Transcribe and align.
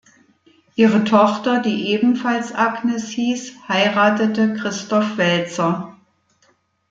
Ihre 0.73 1.03
Tochter, 1.03 1.59
die 1.59 1.89
ebenfalls 1.91 2.55
Agnes 2.55 3.09
hieß, 3.09 3.67
heiratete 3.69 4.55
Christoph 4.55 5.15
Welzer. 5.17 5.95